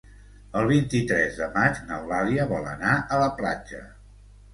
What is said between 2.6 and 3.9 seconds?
anar a la platja.